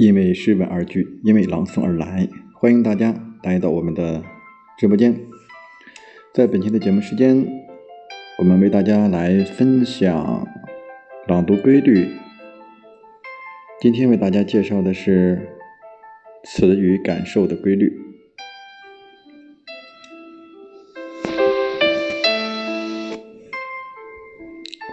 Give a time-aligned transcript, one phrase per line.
[0.00, 2.26] 因为诗文而聚，因为朗诵而来。
[2.54, 4.24] 欢迎大家来到我们的
[4.78, 5.14] 直播间。
[6.32, 7.46] 在本期的节目时间，
[8.38, 10.48] 我们为大家来分享
[11.28, 12.08] 朗读规律。
[13.78, 15.50] 今天为大家介绍的是
[16.44, 17.92] 词语感受的规律。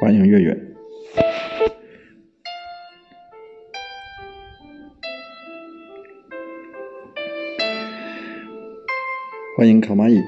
[0.02, 0.67] 欢迎月月。
[9.58, 10.22] 欢迎卡玛伊，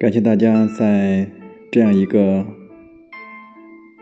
[0.00, 1.30] 感谢大家在
[1.70, 2.44] 这样一个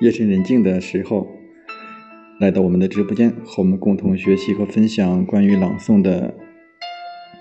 [0.01, 1.29] 夜深人静的时候
[2.41, 6.33] 来到我们的直播间，和我们共同学习和分享关于朗诵的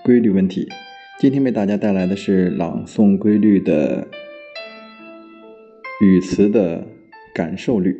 [0.04, 0.68] 规律问题。
[1.18, 4.06] 今天为大家带来的是朗诵规律的
[6.02, 6.86] 语词的
[7.34, 7.98] 感受律。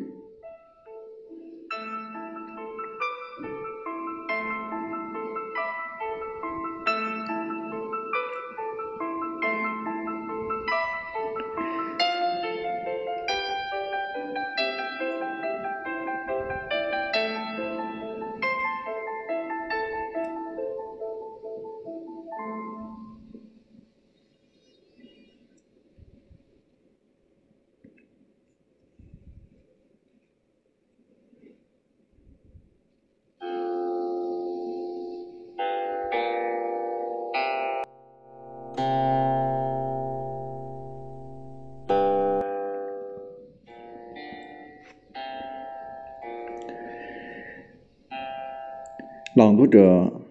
[49.67, 50.21] 或者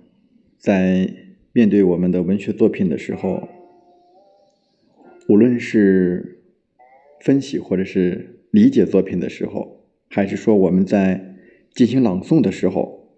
[0.56, 1.12] 在
[1.52, 3.46] 面对我们的文学作品的时候，
[5.28, 6.40] 无论是
[7.20, 11.36] 分析或者是理解作品的时候，还是说我们在
[11.74, 13.10] 进行朗诵的时候，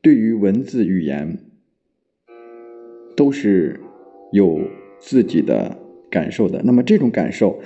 [0.00, 1.40] 对于文字语言
[3.16, 3.80] 都是
[4.30, 4.60] 有
[5.00, 5.76] 自己的
[6.08, 6.62] 感受的。
[6.62, 7.60] 那么这种感受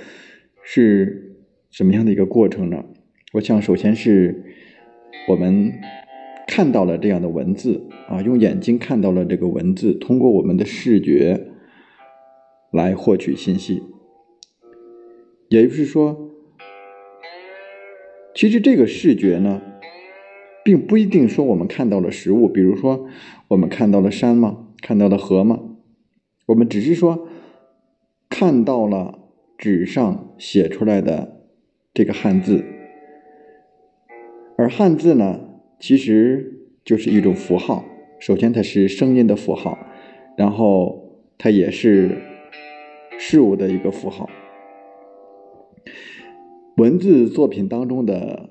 [0.63, 1.35] 是
[1.69, 2.83] 什么样的一个过程呢？
[3.33, 4.43] 我想，首先是
[5.27, 5.71] 我们。
[6.59, 11.51] 看到了这样的文字啊，用眼睛看到了这个文字，通过我们的视觉
[12.69, 13.81] 来获取信息。
[15.47, 16.31] 也就是说，
[18.35, 19.61] 其实这个视觉呢，
[20.61, 23.07] 并不一定说我们看到了实物，比如说
[23.47, 24.67] 我们看到了山吗？
[24.81, 25.61] 看到了河吗？
[26.47, 27.29] 我们只是说
[28.27, 29.17] 看到了
[29.57, 31.45] 纸上写出来的
[31.93, 32.65] 这个汉字，
[34.57, 35.45] 而汉字呢？
[35.79, 37.85] 其实就是一种符号。
[38.19, 39.79] 首先，它是声音的符号，
[40.37, 42.17] 然后它也是
[43.17, 44.29] 事物的一个符号。
[46.75, 48.49] 文字作品当中的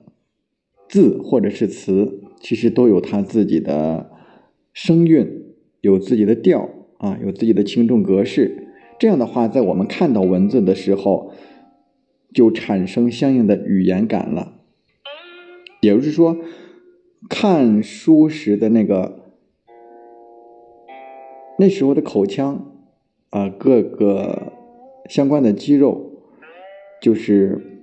[0.88, 4.11] 字或者是词，其实都有它自己的
[4.72, 8.69] 声韵，有自己的调啊，有自己的轻重格式。
[8.99, 11.34] 这样的话，在我们看到文字的时候，
[12.33, 14.55] 就产生相应的语言感了。
[15.83, 16.38] 也就是说。
[17.29, 19.33] 看书时的那个，
[21.59, 22.73] 那时候的口腔
[23.31, 24.53] 啊，各个
[25.09, 26.12] 相关的肌肉，
[27.03, 27.82] 就是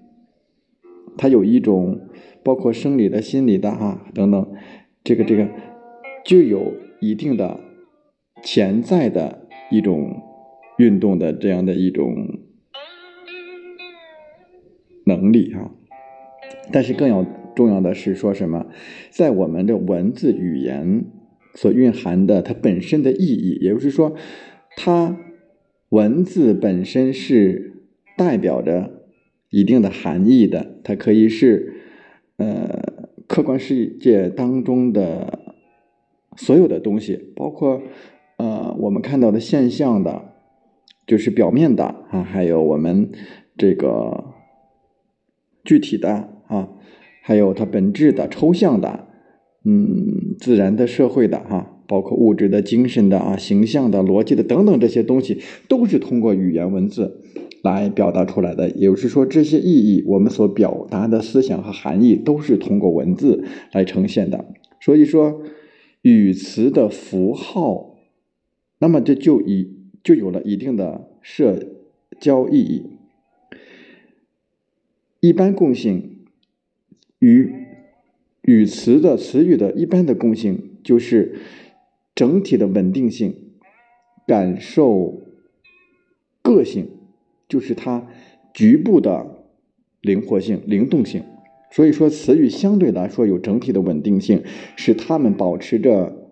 [1.18, 2.00] 它有一种
[2.44, 4.54] 包括生理的、心理的哈等等，
[5.04, 5.50] 这个这个
[6.24, 7.60] 就有一定的
[8.42, 10.22] 潜在的一种
[10.78, 12.40] 运动的这样的一种
[15.06, 15.72] 能力哈，
[16.72, 17.26] 但是更要。
[17.56, 18.68] 重要的是说什么，
[19.10, 21.06] 在我们的文字语言
[21.54, 24.16] 所蕴含的它本身的意义，也就是说，
[24.76, 25.18] 它
[25.90, 27.88] 文字本身是
[28.18, 28.92] 代表着
[29.50, 30.80] 一定的含义的。
[30.84, 31.74] 它可以是
[32.38, 35.40] 呃客观世界当中的
[36.36, 37.82] 所有的东西，包括
[38.38, 40.34] 呃我们看到的现象的，
[41.08, 43.10] 就是表面的啊，还有我们
[43.58, 44.26] 这个
[45.64, 46.70] 具体的啊。
[47.28, 49.08] 还有它本质的、抽象的，
[49.64, 57.24] 嗯，自然的、社会的，哈，包括物质的、精神的啊、形象的、逻辑的等等这些东西，都是通过语言文字
[57.64, 58.70] 来表达出来的。
[58.70, 64.46] 也就是说，这些意义，我们所表达的思想和含义，都是通过文字来呈现的。
[64.80, 65.42] 所以说，
[66.04, 67.96] 语词的符号，
[68.78, 69.72] 那么这就以
[70.04, 71.60] 就有了一定的社
[72.20, 72.86] 交意义。
[75.22, 76.12] 一般共性。
[77.26, 77.52] 与
[78.44, 81.40] 语词的词语的一般的共性就是
[82.14, 83.34] 整体的稳定性、
[84.28, 85.24] 感受
[86.44, 86.88] 个性，
[87.50, 88.08] 就是它
[88.54, 89.44] 局部的
[90.02, 91.24] 灵活性、灵动性。
[91.72, 94.44] 所以说词语相对来说有整体的稳定性，
[94.76, 96.32] 使它们保持着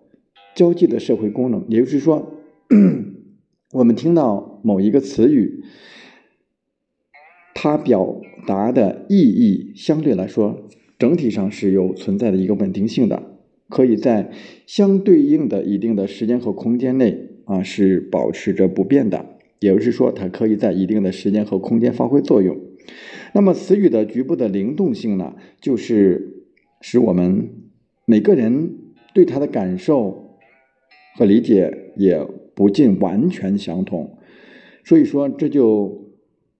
[0.54, 1.66] 交际的社会功能。
[1.70, 2.36] 也就是说，
[3.74, 5.64] 我们听到某一个词语，
[7.56, 10.70] 它表达的意义相对来说
[11.00, 13.24] 整体上是有存在的一个稳定性的，
[13.70, 14.32] 可以在
[14.66, 19.26] 相对应的一定的时间和空间内啊是保持着不变的。
[19.60, 22.58] 也就是说，它可以在一定的时间和空间发挥作用。
[23.34, 26.44] 那么词语的局部的灵动性呢，就是
[26.82, 27.50] 使我们
[28.06, 28.76] 每个人
[29.14, 30.38] 对它的感受
[31.16, 34.18] 和理解也不尽完全相同，
[34.84, 36.03] 所以说这就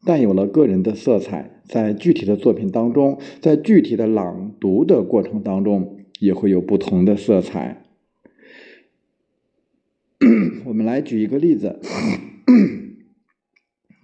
[0.06, 7.84] 带有了个人的色彩，在具体的作品当中，在具体的朗读的过程当中，也会有不同的色彩。
[10.66, 11.80] 我们来举一个例子，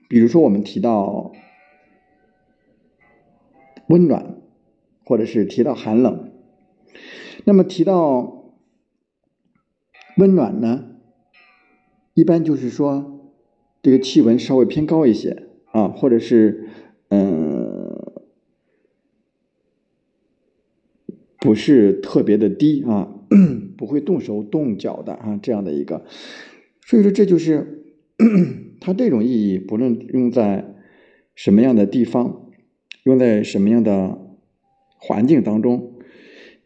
[0.08, 1.32] 比如说我们提到。
[3.90, 4.36] 温暖，
[5.04, 6.32] 或者是提到寒冷，
[7.44, 8.54] 那么提到
[10.18, 10.92] 温暖呢，
[12.14, 13.34] 一般就是说
[13.82, 16.68] 这个气温稍微偏高一些啊，或者是
[17.10, 18.14] 嗯
[21.40, 23.14] 不是特别的低啊，
[23.78, 26.06] 不会动手动脚的啊这样的一个，
[26.86, 27.84] 所以说这就是
[28.82, 30.76] 它这种意义，不论用在
[31.36, 32.46] 什么样的地方。
[33.06, 34.20] 用在什么样的
[34.98, 35.94] 环境当中，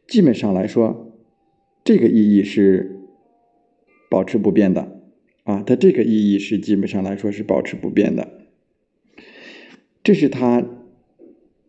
[0.07, 1.15] 基本上来说，
[1.85, 2.99] 这个意义是
[4.09, 4.99] 保持不变的
[5.43, 5.63] 啊。
[5.65, 8.42] 它这个意义是基本上来说是保持不变的，
[10.03, 10.63] 这是它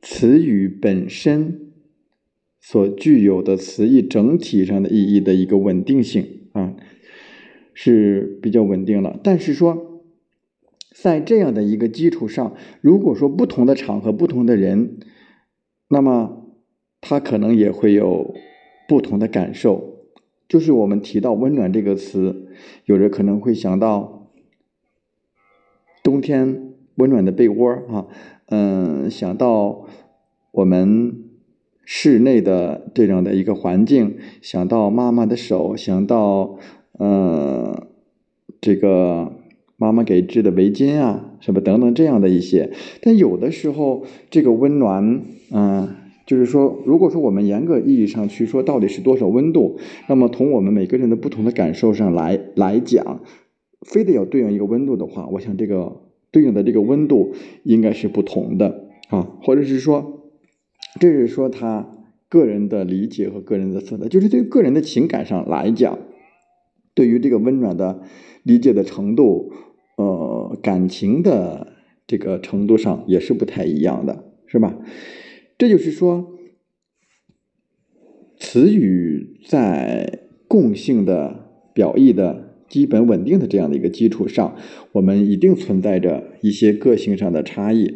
[0.02, 1.72] 词语本身
[2.60, 6.74] 所具有的词义整体上的意义的一个稳定性啊，
[7.72, 9.18] 是比较稳定了。
[9.22, 9.90] 但是说。
[10.96, 15.00] 在这样的一个基础上，如果说不同的场合、不同的人，
[15.88, 16.54] 那么
[17.00, 18.32] 他可能也会有
[18.88, 20.06] 不同的感受。
[20.48, 22.46] 就是我们提到“温暖”这个词，
[22.84, 24.30] 有人可能会想到
[26.04, 28.06] 冬天温暖的被窝啊，
[28.46, 29.86] 嗯，想到
[30.52, 31.24] 我们
[31.84, 36.58] 室内的这样的一个环境，想到妈妈的手，想到
[36.98, 37.86] 嗯，
[38.60, 39.32] 这个。
[39.76, 42.70] 妈妈给织的围巾啊，什么等等这样的一些，
[43.02, 45.20] 但有的时候这个温暖，
[45.50, 53.20] 嗯，就是说，如果说我们严格意义上去说到底是多少温度，那么从我们每个人的不同的感受上来来讲，
[53.82, 56.03] 非得要对应一个温度的话，我想这个
[56.34, 60.32] 对应的这个温度应该是不同的啊，或者是说，
[61.00, 61.88] 这是说他
[62.28, 65.98] 个人的理解和个人的色彩，就是对个人的情感上来讲，
[66.92, 68.02] 对于这个温暖的
[68.42, 69.52] 理解的程度。
[69.96, 71.68] 呃，感情的
[72.04, 74.76] 这个程度上也是不太一样的，是吧？
[75.56, 76.32] 这就是说，
[78.36, 84.56] 词语在共性的表意的基本稳定的这样的一个基础上，
[84.92, 87.94] 我们一定存在着一些个性上的差异，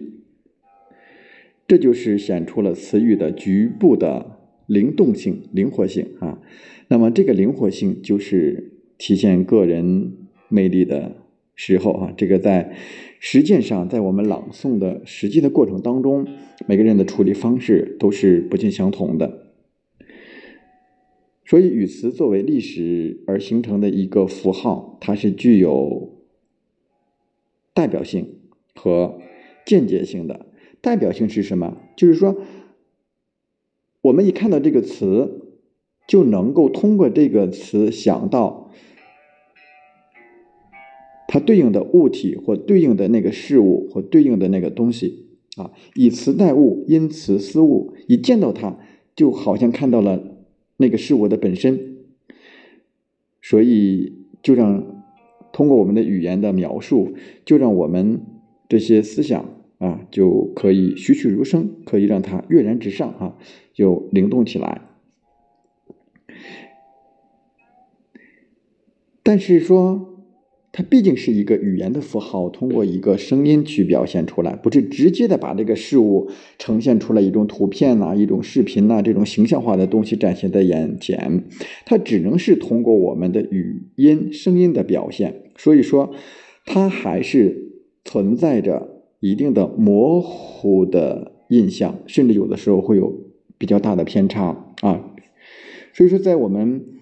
[1.67, 6.41] 这就是显出了词语的局部的灵动性、灵活性啊。
[6.89, 10.13] 那么，这个灵活性就是体现个人
[10.49, 11.17] 魅力的。
[11.61, 12.73] 时候啊，这个在
[13.19, 16.25] 实践上，在我们朗诵的实际的过程当中，
[16.69, 19.48] 每个人的处理方式都是不尽相同的。
[21.49, 26.19] 所以，语词作为历史而形成的一个符号，它是具有
[27.73, 28.41] 代表性
[28.75, 29.19] 和
[29.65, 30.45] 间接性的。
[30.83, 31.79] 代表性是什么？
[31.97, 32.37] 就是说，
[34.03, 35.55] 我们一看到这个词，
[36.07, 38.71] 就能够通过这个词想到。
[41.29, 47.95] 它对应的物体或对应的那个事物或对应的那个东西啊，以词代物，因词思物。
[48.07, 48.79] 一见到它，
[49.17, 50.38] 就好像看到了
[50.79, 51.99] 那个是我的本身，
[53.43, 55.05] 所以就让
[55.53, 58.23] 通过我们的语言的描述，就让我们
[58.69, 59.45] 这些思想
[59.77, 63.37] 啊，就可以栩栩如生，可以让它跃然纸上啊，
[63.75, 64.81] 就灵动起来。
[69.23, 70.15] 但是说。
[70.71, 81.45] 它毕竟是一个语言的符号，通过一个声音去表现出来，不是直接的把这个事物呈现出来一种图片呐、一种视频呐这种形象化的东西展现在眼前，
[81.87, 86.13] 它只能是通过我们的语音声音的表现，所以说
[86.67, 87.73] 它还是
[88.05, 93.13] 存在着一定的模糊的印象，甚至有的时候会有
[93.57, 95.13] 比较大的偏差啊，
[95.95, 96.98] 所以说在我们。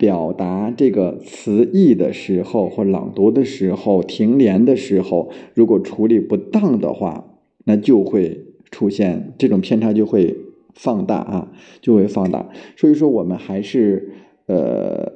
[0.00, 10.34] 表达这个词义的时候，或朗读的时候，停连的时候，如果处理不当的话，那就会出现这种偏差，就会
[10.72, 11.52] 放大啊，
[11.82, 12.48] 就会放大。
[12.78, 14.14] 所以说，我们还是
[14.46, 15.12] 呃，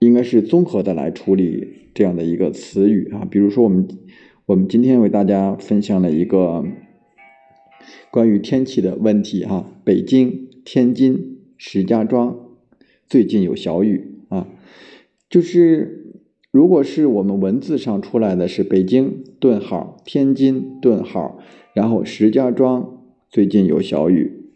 [0.00, 3.26] 应该是综合的来处理这样的一个词语啊。
[3.30, 3.88] 比如说，我们
[4.44, 6.62] 我们今天为大家分享了一个
[8.10, 12.49] 关于天气的问题哈，北京、天津、石家庄
[13.10, 14.46] 最近有小雨啊，
[15.28, 21.40] 就是如果是我们文字上出来的是北京顿号、天津顿号，
[21.74, 22.96] 然后石家庄。
[23.28, 24.50] 最近有小雨，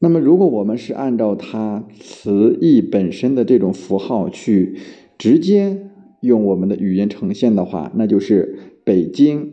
[0.00, 4.76] 那么如果我们是按照它词义本身的这种符号去
[5.16, 9.52] 直接用我们的语言呈现的话，那就是北京、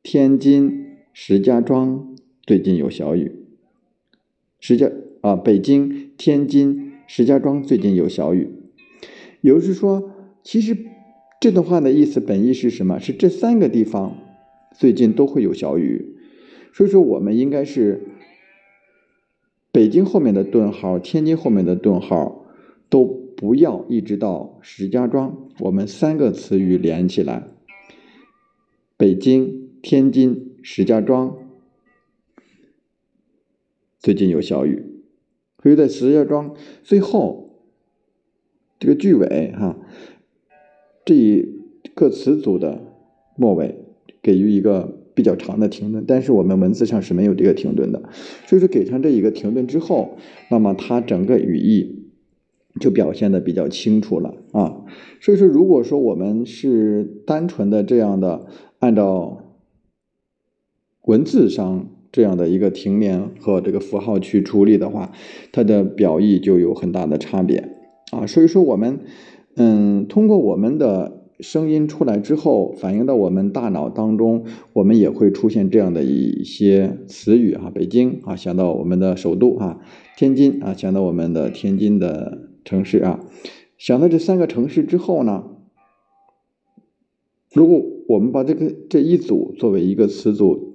[0.00, 2.14] 天津、石家庄
[2.46, 3.32] 最近有小雨。
[4.60, 8.50] 石家啊，北京、天津、石家庄最近有小雨。
[9.40, 10.10] 也就是说，
[10.42, 10.76] 其实
[11.40, 12.98] 这段话的意思本意是什么？
[12.98, 14.16] 是这三个地方
[14.72, 16.16] 最近都会有小雨。
[16.72, 18.00] 所以说，我们应该是
[19.70, 22.46] 北京后面的顿号，天津后面的顿号
[22.88, 27.48] 都不要，一直到石家庄，我们三个词语连起来：
[28.96, 31.36] 北京、天津、石家庄。
[33.98, 34.93] 最近有小雨，
[35.64, 36.54] 所以在石家庄
[36.84, 37.58] 最后
[38.78, 39.76] 这个句尾哈，
[41.04, 41.48] 这一
[41.96, 42.80] 个词组的
[43.34, 43.74] 末尾
[44.22, 45.00] 给予一个。
[45.16, 48.02] 比较长的停顿，但是我们文字上是没有这个停顿的，
[48.48, 50.18] 所以说给上这一个停顿之后，
[50.50, 52.10] 那么它整个语义
[52.80, 54.82] 就表现的比较清楚了啊。
[55.20, 58.46] 所以说，如果说我们是单纯的这样的
[58.80, 59.54] 按照
[61.02, 65.10] 文字上这样的一个停连和这个符号去处理的话，
[65.50, 67.56] 它的表意就有很大的差别
[68.12, 68.24] 啊。
[68.26, 69.00] 所以说，我们
[69.56, 71.20] 嗯，通过我们的。
[71.40, 79.80] 声音出来之后，反映到我们大脑当中，我们也会出现这样的一些词语啊，北京啊，想到我们的首都啊，
[80.16, 83.18] 天津啊，想到我们的天津的城市啊，
[83.76, 85.42] 想到这三个城市之后呢，
[87.52, 90.73] 如果我们把这个这一组作为一个词组，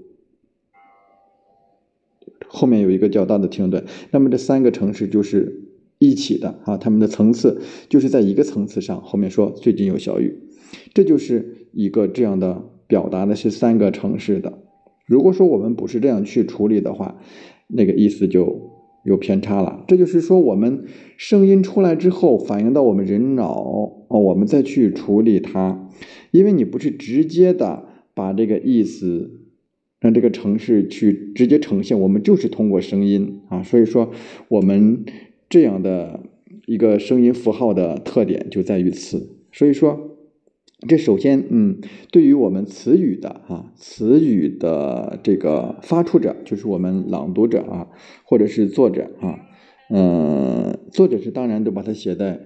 [2.52, 10.40] 后面有一个较大的停顿，那么这三个城市就是一起的啊，他们的层次就是在一个层次上，后面说最近有小雨。
[10.94, 14.60] 这就是一个这样的表达的是三个城市的。
[15.06, 17.20] 如果说我们不是这样去处理的话，
[17.68, 18.72] 那个意思就
[19.04, 19.84] 有偏差了。
[19.88, 20.86] 这就是说，我们
[21.18, 23.54] 声音出来之后，反映到我们人脑
[24.08, 25.90] 哦，我们再去处理它，
[26.32, 29.39] 因为你不是直接的把这个意思
[30.00, 34.12] 让这个城市去直接呈现，我们就是通过声音啊，所以说
[34.48, 35.06] 我们
[35.50, 36.22] 这样的
[36.66, 40.06] 一个声音符号的特点就在于此，所以说。
[40.88, 47.90] 这首先，嗯，对于我们词语的哈，词语的这个发出者，就是我们朗读者啊，
[48.24, 49.42] 或者是作者啊，
[49.90, 52.40] 嗯，作者是当然都把它写在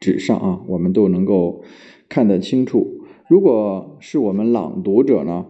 [0.00, 1.62] 纸上啊，我们都能够
[2.08, 3.04] 看得清楚。
[3.28, 5.46] 如果是我们朗读者呢，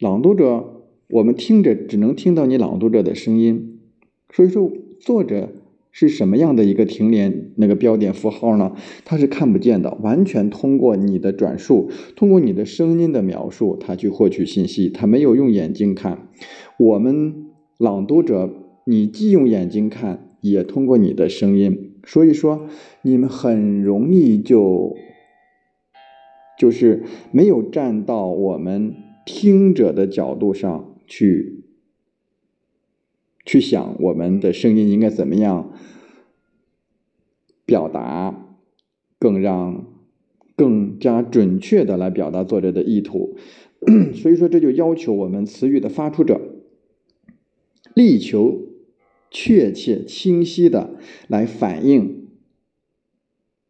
[0.00, 3.80] 朗读者我们听着只能听到你朗读者的声音，
[4.32, 5.50] 所以说作者。
[5.92, 8.76] 是什么样的一个停连那个标点符号呢？
[9.04, 16.28] 它是看不见的，完全通过你的转述，通过你的声音的描述，它去获取信息，它没有用眼睛看。
[16.78, 18.48] 我们朗读者，
[18.86, 22.68] 你既用眼睛看，也通过你的声音，所以说
[23.02, 24.94] 你们很容易就
[26.56, 27.02] 就是
[27.32, 31.64] 没有站到我们听者的角度上去。
[33.46, 35.72] 去想我们的声音应该怎么样
[37.64, 38.56] 表达，
[39.18, 39.86] 更让
[40.54, 43.36] 更加准确的来表达作者的意图。
[44.14, 46.38] 所以说，这就要求我们词语的发出者
[47.94, 48.60] 力求
[49.30, 52.28] 确切清晰的来反映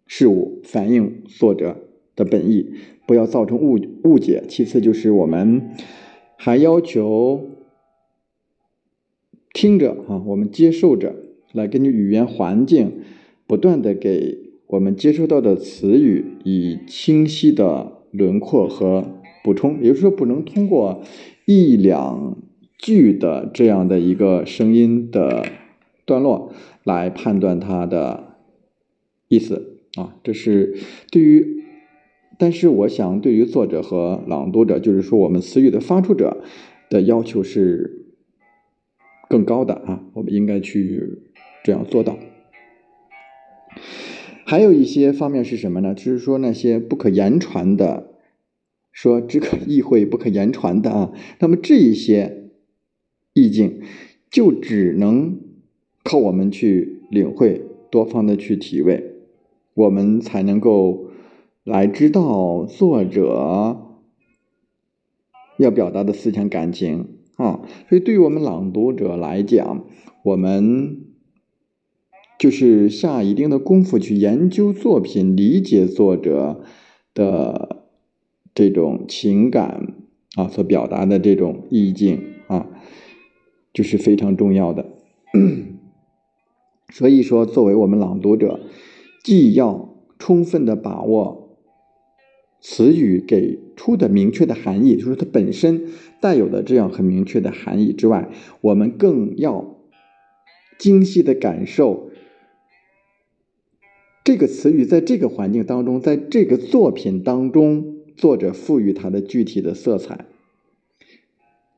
[0.07, 1.90] 事物，反映作者
[2.21, 2.75] 的本意，
[3.07, 4.45] 不要造成误误解。
[4.49, 5.71] 其次，就是我们
[6.37, 7.47] 还要求。
[9.53, 11.17] 听着啊，我们接受着，
[11.53, 12.93] 来根据语言环境，
[13.49, 19.83] 不断的给我们接收到的词语以清晰的轮廓和补充。
[19.83, 21.03] 也就是说，不能通过
[21.47, 22.37] 一两
[22.79, 25.45] 句的这样的一个声音的
[26.05, 26.53] 段落
[26.85, 28.37] 来判断它的
[29.27, 30.15] 意思啊。
[30.23, 30.77] 这是
[31.11, 31.60] 对于，
[32.41, 36.43] 但是我想对于作者和朗读者，就是说我们词语的发出者
[36.89, 37.99] 的要求是。
[39.29, 41.21] 更高的啊，我们应该去
[41.63, 42.19] 这样做到。
[44.45, 45.95] 还有一些方面是什么呢？
[45.95, 48.15] 就是说那些不可言传的，
[48.91, 51.13] 说只可意会不可言传的啊。
[51.39, 52.51] 那么这一些
[53.33, 53.81] 意境，
[54.29, 55.39] 就只能
[56.03, 59.15] 靠我们去领会，多方的去体味，
[59.75, 61.10] 我们才能够
[61.65, 63.97] 来知道作者
[65.59, 67.61] 要表达的思想感情啊。
[67.89, 69.85] 所以，对于我们朗读者来讲，
[70.25, 71.07] 我们
[72.39, 76.63] 就是下一定的功夫去研究作品，理解作者
[77.13, 77.85] 的
[78.55, 79.95] 这种情感
[80.37, 82.69] 啊，所表达的这种意境啊，
[83.75, 84.87] 就是非常重要的。
[86.91, 88.61] 所以说，作为我们朗读者，
[89.23, 91.50] 既要充分的把握
[92.61, 95.89] 词语给出的明确的含义，就是它本身
[96.21, 98.29] 带有的这样很明确的含义之外，
[98.61, 99.79] 我们更要
[100.79, 102.11] 精细的感受
[104.23, 110.27] 这个词语在这个环境当中，在这个作品当中，作者赋予它的具体的色彩。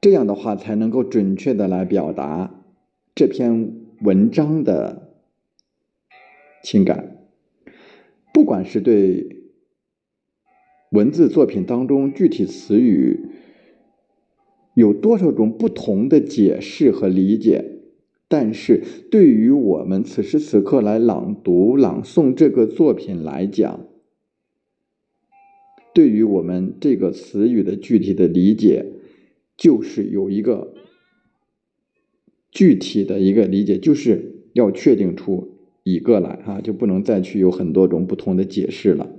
[0.00, 2.64] 这样的话，才能够准确的来表达
[3.14, 5.10] 这篇文章的。
[6.64, 7.16] 情感，
[8.32, 9.41] 不管是对
[10.92, 13.30] 文字作品当中具体词语
[14.74, 17.80] 有多少种不同的解释和理解，
[18.28, 23.86] 但是对于我们此时此刻来朗读朗诵这个作品来讲，
[25.94, 28.92] 对于我们这个词语的具体的理解，
[29.56, 30.74] 就是有一个
[32.50, 35.48] 具体的一个理解，就是要确定出。
[35.84, 39.10] 一个来啊，就不能再去有很多种不同的解释了。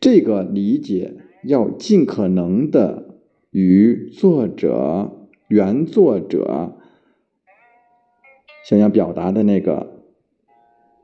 [0.00, 3.16] 这个理解要尽可能的
[3.50, 6.76] 与作者原作者
[8.64, 10.02] 想要表达的那个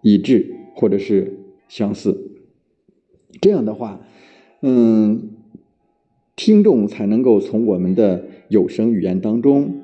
[0.02, 2.32] 一致，或者是相似。
[3.40, 4.00] 这样的话，
[4.60, 5.30] 嗯，
[6.36, 9.82] 听众才能够从我们的有声语言当中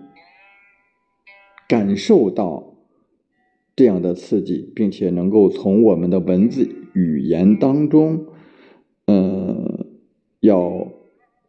[1.69, 2.67] 感受到。
[3.77, 8.27] 这样的刺激，并且能够从我们的文字语言当中，
[10.41, 10.89] 要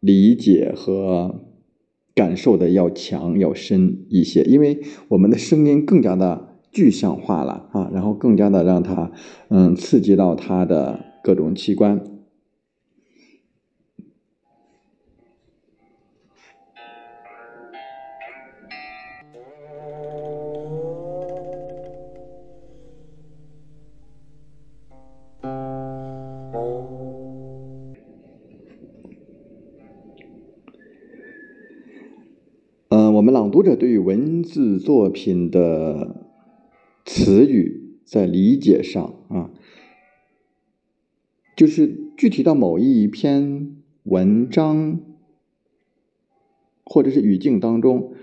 [0.00, 1.40] 理解和
[2.14, 9.10] 感受的要强要深一些，因为我们的声音更加的具象化了啊，然后更加的让它
[9.48, 12.11] 嗯刺激到它的各种器官。
[33.62, 36.26] 或者对于文字作品的
[37.04, 39.52] 词语在理解上啊，
[41.56, 44.98] 就是具体到某一篇文章
[46.82, 48.14] 或者是语境当中，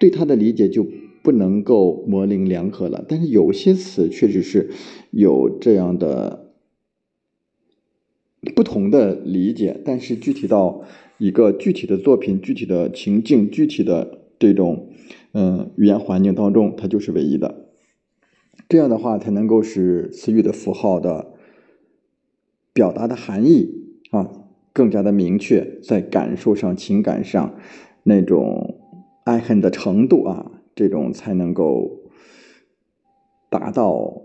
[0.00, 0.84] 对它的理解就
[1.22, 3.04] 不能够模棱两可了。
[3.08, 4.72] 但是有些词确实是
[5.12, 6.50] 有这样的
[8.56, 10.82] 不同的理解，但是具体到
[11.18, 14.23] 一个具体的作品、具体的情境、具体的。
[14.38, 14.88] 这种，
[15.32, 17.68] 嗯，语言环境当中，它就是唯一的。
[18.68, 21.34] 这样的话，才能够使词语的符号的
[22.72, 24.30] 表达的含义啊，
[24.72, 27.54] 更加的明确，在感受上、情感上
[28.04, 28.80] 那种
[29.24, 32.10] 爱恨的程度啊，这种才能够
[33.50, 34.22] 达到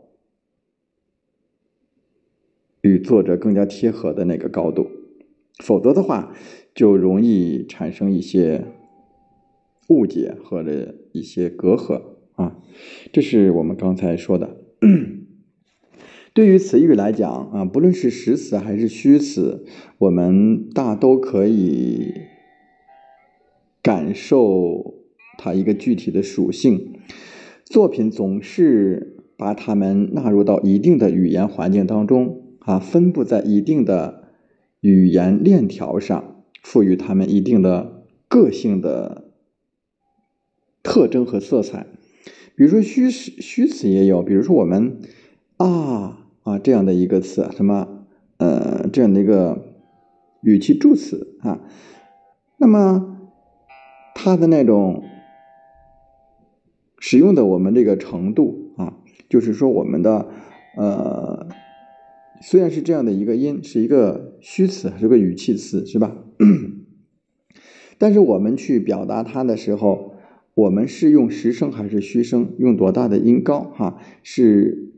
[2.82, 4.88] 与作者更加贴合的那个高度。
[5.63, 6.34] 否则的话，
[6.74, 8.65] 就容易产生一些。
[9.89, 12.02] 误解或者一些隔阂
[12.36, 12.58] 啊，
[13.12, 14.58] 这是我们刚才说的。
[16.32, 19.65] 对于词语来讲啊，不论是实词还是虚词，
[19.97, 22.13] 我们大都可以
[23.82, 24.93] 感受
[25.39, 26.93] 它一个具体的属性。
[27.65, 34.30] 作品总是把它们纳入到一定的语言环境当中啊，分布在一定的
[34.82, 39.29] 语言链条上，赋予它们一定的个性的。
[40.82, 41.86] 特征和色彩，
[42.56, 44.98] 比如说虚词，虚词也有，比如说我们
[45.58, 48.06] 啊啊这样的一个词，什么
[48.38, 49.76] 呃这样的一个
[50.42, 51.62] 语气助词啊，
[52.58, 53.18] 那么
[54.15, 55.04] 它的那种
[57.00, 58.94] 使用的我们这个程度啊，
[59.28, 60.30] 就是说我们的
[60.78, 61.48] 呃
[62.42, 66.15] 虽然是这样的一个音，是一个虚词，是个语气词，是吧？
[68.00, 70.09] 但是我们去表达它的时候。
[70.60, 72.54] 我们是用实声还是虚声？
[72.58, 73.62] 用多大的音高？
[73.78, 74.91] 哈，是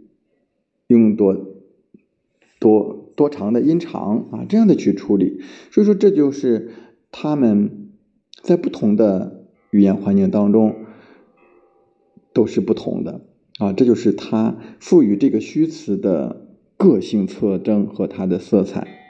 [0.88, 1.38] 用多
[2.60, 4.46] 多多长的音长啊？
[4.50, 5.42] 这样的去处理。
[5.70, 6.72] 所以说，这就是
[7.12, 7.92] 他们
[8.42, 10.76] 在不同的语言环境当中
[12.34, 13.22] 都是不同的
[13.60, 19.01] 啊，这就是它赋予这个虚词的个性特征和它的色彩。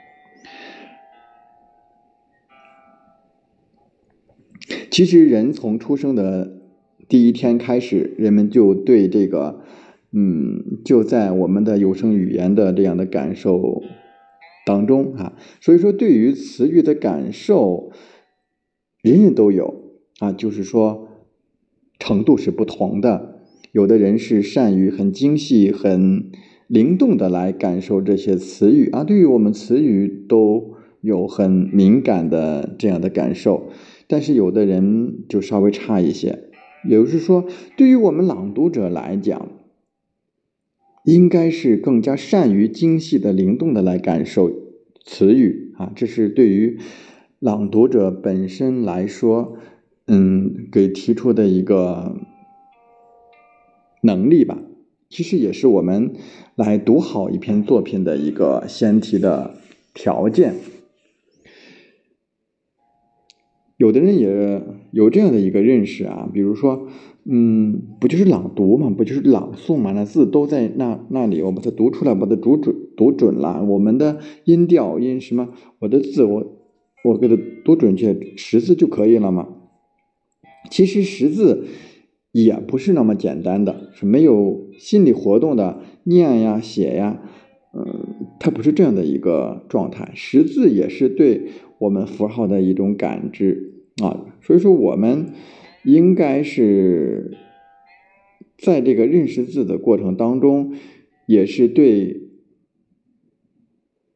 [4.92, 6.60] 其实，人从出生的
[7.08, 9.62] 第一天开始，人们就对这个，
[10.12, 13.82] 嗯，就在我们的有声语言的这样的感受
[14.66, 17.90] 当中啊，所以说，对于词语的感受，
[19.02, 21.08] 人人都有啊，就是说。
[21.98, 23.36] 程度是不同的，
[23.70, 26.32] 有的人是善于很精细、很
[26.66, 33.68] 灵动的来感受这些词语啊，对于我们词语都有很敏感的这样的感受，
[34.12, 36.50] 但是有的人就稍微差一些，
[36.86, 37.46] 也就是说，
[37.78, 39.48] 对于我们朗读者来讲，
[41.06, 44.52] 应该是更加善于精细的、灵动的来感受
[45.02, 46.76] 词语啊，这是对于
[47.38, 49.56] 朗读者本身来说。
[50.06, 52.16] 嗯，给提出的一个
[54.02, 54.58] 能力吧，
[55.08, 56.12] 其实也是我们
[56.54, 59.54] 来读好一篇作品的一个先提的
[59.94, 60.56] 条件。
[63.82, 66.86] 有的人也有这样的一个认识啊，比如说，
[67.24, 75.48] 嗯，不就是朗读嘛，不就是朗诵嘛，那字都在那那里，我把它读出来，把它读准读准了，我们的音调音什么，
[75.80, 76.46] 我的字我
[77.02, 79.48] 我给它读准确，识字就可以了嘛。
[80.70, 81.64] 其实识字
[82.30, 87.20] 也不是那么简单的，是没有心理活动的念呀、写呀，
[87.74, 90.12] 嗯，它不是这样的一个状态。
[90.14, 95.32] 识字也是对我们符号的一种感知啊，所以说我们
[95.84, 97.36] 应该是
[98.56, 100.74] 在这个认识字的过程当中，
[101.26, 102.28] 也是对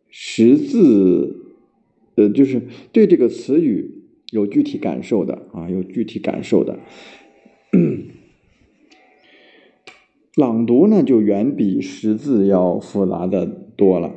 [0.08, 1.54] 识字，
[2.14, 2.62] 呃，就是
[2.92, 3.92] 对这个词语。
[4.32, 6.80] 有具体感受的啊，有具体感受的。
[10.34, 14.16] 朗读呢，就远比识字要复杂的多了。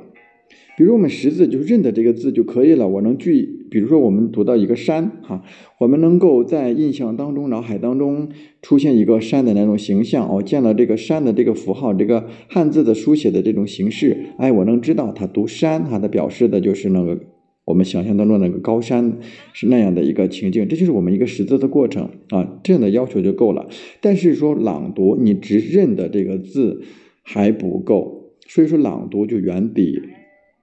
[0.75, 2.87] 比如我们识字，就认得这个字就可以了。
[2.87, 5.43] 我能具，比如说我们读到一个山，哈，
[5.79, 8.29] 我们能够在印象当中、脑海当中
[8.61, 10.33] 出现一个山的那种形象。
[10.35, 17.19] 我见了这个山的这个符号，这个汉字的书写的这种形式，哎，我能知道它读山，它的表示的就是那个。
[17.65, 19.19] 我们想象当中那个高山
[19.53, 23.69] 是那样的一个情境，这就是我们一个识字的过程啊，这样的要求就够了。
[24.01, 26.81] 但是说朗读，你只认的这个字
[27.21, 30.01] 还不够，所以说朗读就远比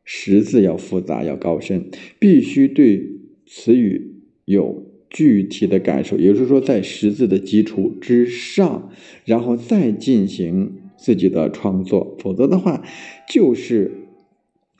[0.06, 3.06] 识字要复杂要高深，必须对
[3.44, 8.90] 词语有具体的感受，也就是说在识字的基础之上，
[9.26, 12.82] 然后再进行自己的创作，否则的话
[13.28, 13.90] 就是。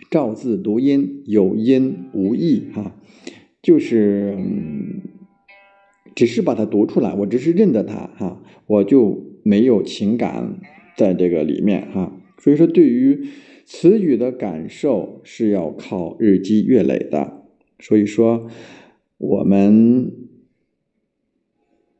[0.08, 2.94] 照字读音，有音无义，哈，
[3.60, 4.38] 就是
[6.14, 10.60] 只是把它读出来，我只是认得它，哈，我就没有情感
[10.96, 12.16] 在这个里面，哈。
[12.38, 13.26] 所以说，对于
[13.66, 17.42] 词语的感受是要靠日积月累的。
[17.78, 18.46] 所以说，
[19.18, 20.10] 我们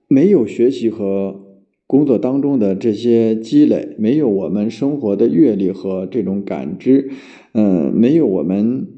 [0.08, 1.42] 没有学习和。
[1.88, 7.12] 工作当中的这些积累，没有我们生活的阅历和这种感知，
[7.52, 8.88] 嗯，没有我们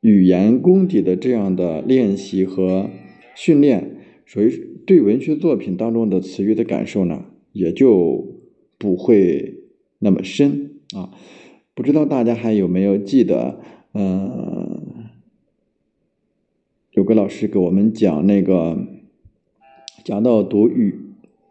[0.00, 2.88] 语言功底的这样的练习和
[3.34, 4.48] 训练，所以
[4.86, 8.40] 对文学作品当中的词语的感受呢，也就
[8.78, 9.64] 不会
[9.98, 11.10] 那么深啊。
[11.74, 13.60] 不知道大家还有没有记得，
[13.92, 15.10] 嗯，
[16.92, 18.78] 有个老师给我们讲那个，
[20.04, 21.00] 讲到读羽。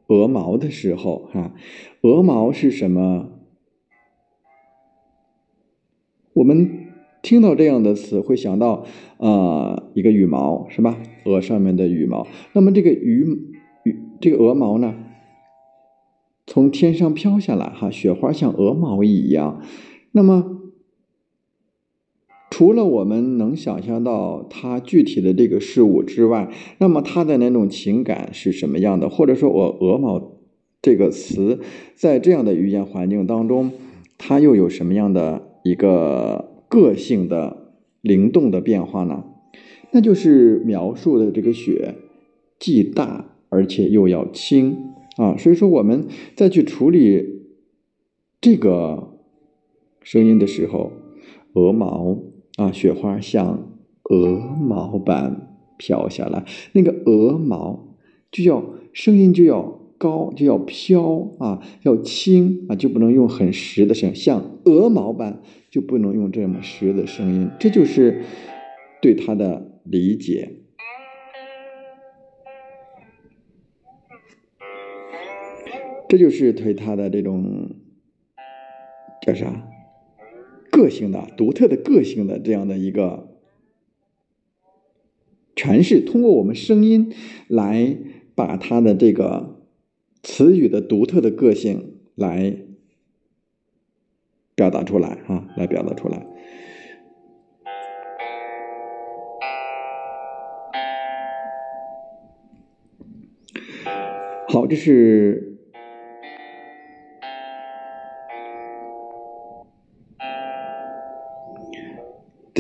[0.08, 1.56] 鹅毛的时候，哈，
[2.02, 3.30] 鹅毛是什么？
[6.34, 8.86] 我们听到这样的词，会想到
[9.18, 11.02] 啊，一个羽毛是吧？
[11.26, 12.28] 鹅上面的羽毛。
[12.52, 13.26] 那么这个羽
[13.86, 14.94] 羽这个鹅毛呢，
[16.46, 19.62] 从天上飘下来，哈，雪花像鹅毛一样。
[20.14, 20.62] 那么。
[22.50, 29.10] 除了我们能想象到它具体的这个事物之外，那么它的那种情感是什么样的？
[29.10, 30.38] 或者说，我“鹅毛”
[30.80, 31.62] 这个词
[31.96, 33.72] 在这样的语言环境当中，
[34.20, 39.24] 它又有什么样的一个个性的灵动的变化呢？
[39.90, 41.96] 那就是描述的这个雪
[42.60, 45.36] 既大而且又要轻啊。
[45.38, 47.48] 所以说，我们再去处理
[48.40, 49.13] 这个
[50.04, 50.92] 声音的时候
[51.54, 52.18] ，“鹅毛”。
[52.56, 53.68] 啊，雪花像
[54.04, 57.98] 鹅毛般飘下来，那个鹅毛
[58.32, 58.64] 就要
[58.94, 68.22] 声音就要高，就要飘啊，要轻啊，就不能用很实的声，像鹅毛般就不能用这么实的声音，这就是
[69.02, 70.60] 对它的理解。
[76.08, 77.72] 这就是对他的这种
[79.26, 79.68] 叫啥
[80.74, 83.30] 个性的、独特的个性的这样的一个
[85.56, 86.02] 诠释。
[86.02, 87.14] 通过我们声音
[87.48, 87.96] 来
[88.34, 89.60] 把他的这个
[90.24, 92.58] 词语的独特的个性来
[94.56, 96.26] 表达出来啊，来表达出来。
[104.48, 105.53] 好，这是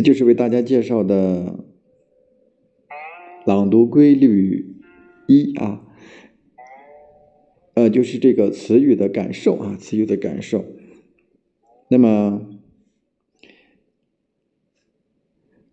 [0.03, 1.65] 就是为大家介绍的
[3.45, 4.75] 朗读规律
[5.27, 5.81] 一啊，
[7.73, 10.65] 呃，就是这个词语的感受啊，词语的感受。
[11.87, 12.41] 那么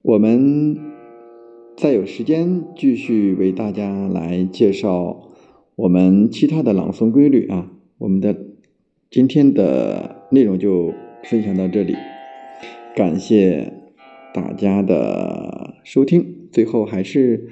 [0.02, 0.78] 我们
[1.76, 5.26] 再有时间继续为大家来介绍。
[5.76, 8.36] 我们其他的朗诵规律啊，我们的
[9.10, 10.92] 今天的内容就
[11.24, 11.96] 分享到这里，
[12.94, 13.79] 感谢
[14.32, 16.48] 大家的收听。
[16.52, 17.48] 最后还是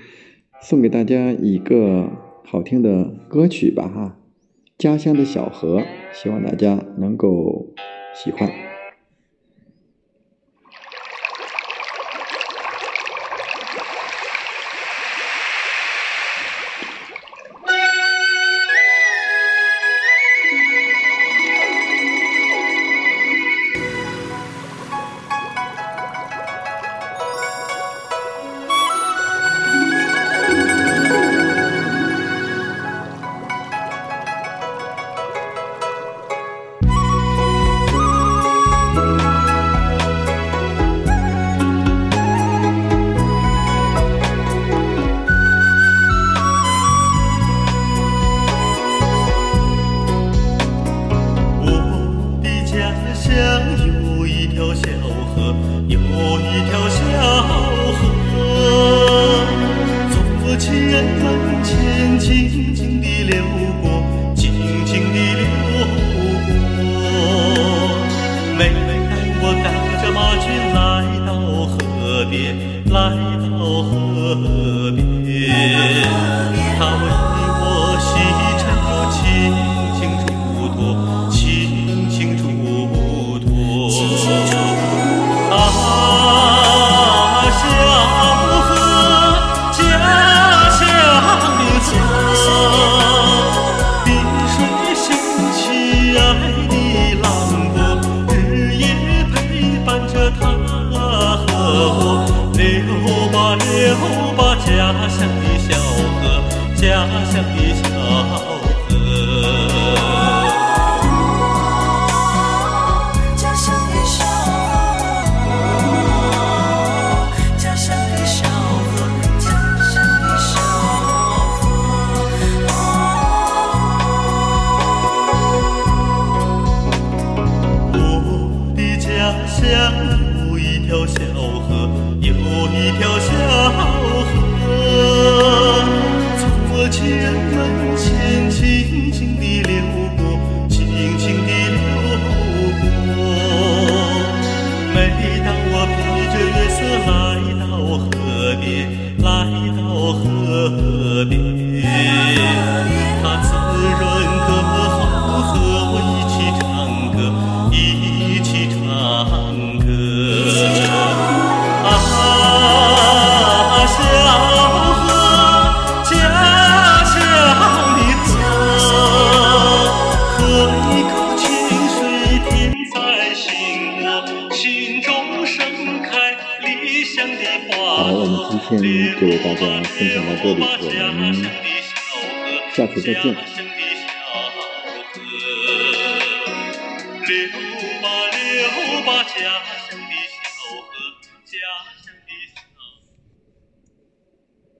[0.61, 2.11] 送给大家一个
[2.45, 4.19] 好听的歌曲吧，哈，
[4.77, 5.81] 《家乡的小河》，
[6.13, 7.75] 希望大家能够
[8.15, 8.51] 喜欢。